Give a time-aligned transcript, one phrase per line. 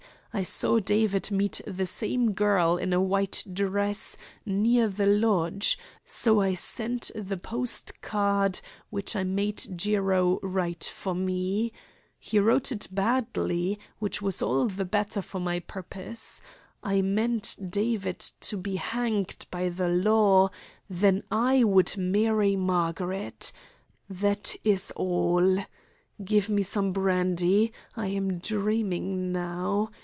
[0.33, 6.39] I saw David meet the same girl in a white dress near the lodge, so
[6.39, 11.73] I sent the post card which I made Jiro write for me.
[12.17, 16.41] He wrote it badly, which was all the better for my purpose.
[16.81, 20.49] I meant David to be hanged by the law;
[20.89, 23.51] then I would marry Margaret.
[24.09, 25.57] That is all.
[26.23, 27.73] Give me some brandy.
[27.97, 29.91] I am dreaming now.